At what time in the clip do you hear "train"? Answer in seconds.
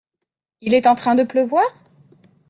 0.95-1.13